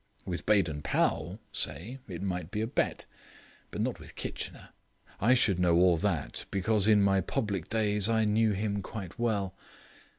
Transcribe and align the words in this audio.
With 0.25 0.47
Baden 0.47 0.81
Powell, 0.81 1.39
say, 1.51 1.99
it 2.07 2.23
might 2.23 2.49
be 2.49 2.61
a 2.61 2.65
bet 2.65 3.05
but 3.69 3.81
not 3.81 3.99
with 3.99 4.15
Kitchener. 4.15 4.69
I 5.19 5.35
should 5.35 5.59
know 5.59 5.75
all 5.75 5.95
that, 5.97 6.47
because 6.49 6.87
in 6.87 7.03
my 7.03 7.21
public 7.21 7.69
days 7.69 8.09
I 8.09 8.25
knew 8.25 8.53
him 8.53 8.81
quite 8.81 9.19
well. 9.19 9.53